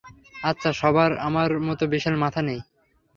আচ্ছা, 0.43 0.69
সবার 0.73 1.11
আমার 1.19 1.49
মতো 1.59 1.83
বিশাল 1.87 2.15
মাথা 2.15 2.41
নেই। 2.41 2.59